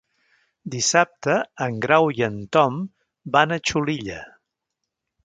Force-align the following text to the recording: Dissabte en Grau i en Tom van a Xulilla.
Dissabte 0.75 1.35
en 1.65 1.77
Grau 1.85 2.09
i 2.21 2.25
en 2.29 2.39
Tom 2.57 2.79
van 3.37 3.55
a 3.55 3.61
Xulilla. 3.73 4.19